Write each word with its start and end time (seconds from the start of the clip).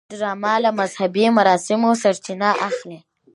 ډرامه 0.17 0.53
له 0.63 0.71
مذهبي 0.79 1.25
مراسمو 1.37 1.89
سرچینه 2.01 2.49
اخلي 2.67 2.99